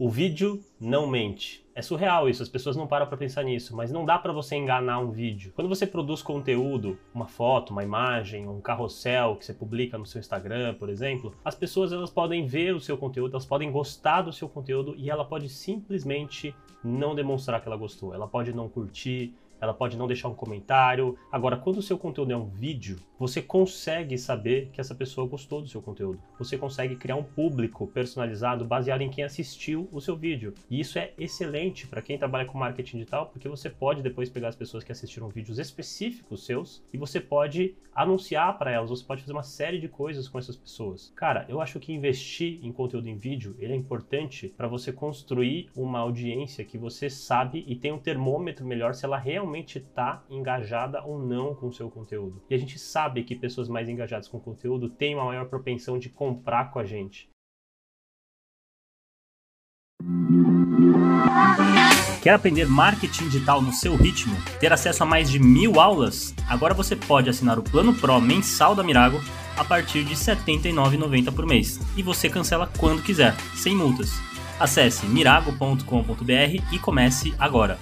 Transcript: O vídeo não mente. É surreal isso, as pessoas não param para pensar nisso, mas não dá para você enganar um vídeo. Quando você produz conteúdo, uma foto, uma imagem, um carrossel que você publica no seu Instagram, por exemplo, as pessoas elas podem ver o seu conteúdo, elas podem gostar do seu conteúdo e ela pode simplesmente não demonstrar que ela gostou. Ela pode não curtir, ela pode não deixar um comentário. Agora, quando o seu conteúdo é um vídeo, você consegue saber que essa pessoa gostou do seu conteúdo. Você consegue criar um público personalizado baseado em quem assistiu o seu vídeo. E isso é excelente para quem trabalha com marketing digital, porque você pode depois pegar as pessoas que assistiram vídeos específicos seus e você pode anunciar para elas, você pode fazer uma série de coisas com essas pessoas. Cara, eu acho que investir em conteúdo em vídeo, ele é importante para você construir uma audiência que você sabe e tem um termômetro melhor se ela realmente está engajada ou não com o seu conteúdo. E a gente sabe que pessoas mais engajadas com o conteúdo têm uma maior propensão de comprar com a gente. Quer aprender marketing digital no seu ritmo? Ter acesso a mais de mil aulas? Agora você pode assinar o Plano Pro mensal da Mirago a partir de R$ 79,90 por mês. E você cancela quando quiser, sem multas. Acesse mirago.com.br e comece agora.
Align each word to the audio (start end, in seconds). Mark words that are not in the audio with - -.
O 0.00 0.08
vídeo 0.08 0.62
não 0.80 1.08
mente. 1.08 1.66
É 1.74 1.82
surreal 1.82 2.28
isso, 2.28 2.40
as 2.40 2.48
pessoas 2.48 2.76
não 2.76 2.86
param 2.86 3.08
para 3.08 3.16
pensar 3.16 3.42
nisso, 3.42 3.74
mas 3.74 3.90
não 3.90 4.04
dá 4.04 4.16
para 4.16 4.32
você 4.32 4.54
enganar 4.54 5.00
um 5.00 5.10
vídeo. 5.10 5.52
Quando 5.56 5.66
você 5.66 5.88
produz 5.88 6.22
conteúdo, 6.22 6.96
uma 7.12 7.26
foto, 7.26 7.70
uma 7.70 7.82
imagem, 7.82 8.46
um 8.46 8.60
carrossel 8.60 9.34
que 9.34 9.44
você 9.44 9.52
publica 9.52 9.98
no 9.98 10.06
seu 10.06 10.20
Instagram, 10.20 10.74
por 10.74 10.88
exemplo, 10.88 11.34
as 11.44 11.56
pessoas 11.56 11.92
elas 11.92 12.10
podem 12.10 12.46
ver 12.46 12.76
o 12.76 12.80
seu 12.80 12.96
conteúdo, 12.96 13.32
elas 13.32 13.44
podem 13.44 13.72
gostar 13.72 14.22
do 14.22 14.32
seu 14.32 14.48
conteúdo 14.48 14.94
e 14.96 15.10
ela 15.10 15.24
pode 15.24 15.48
simplesmente 15.48 16.54
não 16.84 17.12
demonstrar 17.12 17.60
que 17.60 17.66
ela 17.66 17.76
gostou. 17.76 18.14
Ela 18.14 18.28
pode 18.28 18.52
não 18.52 18.68
curtir, 18.68 19.34
ela 19.60 19.74
pode 19.74 19.96
não 19.96 20.06
deixar 20.06 20.28
um 20.28 20.34
comentário. 20.34 21.16
Agora, 21.30 21.56
quando 21.56 21.78
o 21.78 21.82
seu 21.82 21.98
conteúdo 21.98 22.32
é 22.32 22.36
um 22.36 22.48
vídeo, 22.48 22.98
você 23.18 23.42
consegue 23.42 24.16
saber 24.16 24.70
que 24.72 24.80
essa 24.80 24.94
pessoa 24.94 25.26
gostou 25.26 25.60
do 25.60 25.68
seu 25.68 25.82
conteúdo. 25.82 26.20
Você 26.38 26.56
consegue 26.56 26.96
criar 26.96 27.16
um 27.16 27.22
público 27.22 27.86
personalizado 27.86 28.64
baseado 28.64 29.02
em 29.02 29.10
quem 29.10 29.24
assistiu 29.24 29.88
o 29.92 30.00
seu 30.00 30.16
vídeo. 30.16 30.54
E 30.70 30.80
isso 30.80 30.98
é 30.98 31.12
excelente 31.18 31.86
para 31.86 32.02
quem 32.02 32.18
trabalha 32.18 32.46
com 32.46 32.58
marketing 32.58 32.98
digital, 32.98 33.26
porque 33.26 33.48
você 33.48 33.68
pode 33.68 34.02
depois 34.02 34.28
pegar 34.28 34.48
as 34.48 34.56
pessoas 34.56 34.84
que 34.84 34.92
assistiram 34.92 35.28
vídeos 35.28 35.58
específicos 35.58 36.46
seus 36.46 36.82
e 36.92 36.96
você 36.96 37.20
pode 37.20 37.74
anunciar 37.94 38.56
para 38.56 38.70
elas, 38.70 38.90
você 38.90 39.04
pode 39.04 39.22
fazer 39.22 39.32
uma 39.32 39.42
série 39.42 39.78
de 39.80 39.88
coisas 39.88 40.28
com 40.28 40.38
essas 40.38 40.56
pessoas. 40.56 41.12
Cara, 41.16 41.44
eu 41.48 41.60
acho 41.60 41.80
que 41.80 41.92
investir 41.92 42.60
em 42.62 42.70
conteúdo 42.70 43.08
em 43.08 43.16
vídeo, 43.16 43.56
ele 43.58 43.72
é 43.72 43.76
importante 43.76 44.48
para 44.56 44.68
você 44.68 44.92
construir 44.92 45.68
uma 45.74 45.98
audiência 45.98 46.64
que 46.64 46.78
você 46.78 47.10
sabe 47.10 47.64
e 47.66 47.74
tem 47.74 47.90
um 47.90 47.98
termômetro 47.98 48.64
melhor 48.64 48.94
se 48.94 49.04
ela 49.04 49.18
realmente 49.18 49.47
está 49.56 50.24
engajada 50.28 51.02
ou 51.04 51.18
não 51.18 51.54
com 51.54 51.68
o 51.68 51.72
seu 51.72 51.90
conteúdo. 51.90 52.42
E 52.48 52.54
a 52.54 52.58
gente 52.58 52.78
sabe 52.78 53.24
que 53.24 53.36
pessoas 53.36 53.68
mais 53.68 53.88
engajadas 53.88 54.28
com 54.28 54.38
o 54.38 54.40
conteúdo 54.40 54.88
têm 54.88 55.14
uma 55.14 55.24
maior 55.24 55.46
propensão 55.46 55.98
de 55.98 56.08
comprar 56.08 56.70
com 56.70 56.78
a 56.78 56.84
gente. 56.84 57.28
Quer 62.22 62.34
aprender 62.34 62.66
marketing 62.66 63.28
digital 63.28 63.62
no 63.62 63.72
seu 63.72 63.96
ritmo? 63.96 64.36
Ter 64.60 64.72
acesso 64.72 65.02
a 65.02 65.06
mais 65.06 65.30
de 65.30 65.38
mil 65.38 65.80
aulas? 65.80 66.34
Agora 66.48 66.74
você 66.74 66.94
pode 66.94 67.30
assinar 67.30 67.58
o 67.58 67.62
Plano 67.62 67.94
Pro 67.94 68.20
mensal 68.20 68.74
da 68.74 68.82
Mirago 68.82 69.20
a 69.56 69.64
partir 69.64 70.04
de 70.04 70.14
R$ 70.14 70.20
79,90 70.20 71.34
por 71.34 71.46
mês. 71.46 71.80
E 71.96 72.02
você 72.02 72.28
cancela 72.28 72.70
quando 72.78 73.02
quiser, 73.02 73.34
sem 73.54 73.74
multas. 73.74 74.12
Acesse 74.58 75.06
mirago.com.br 75.06 76.72
e 76.72 76.78
comece 76.78 77.34
agora. 77.38 77.78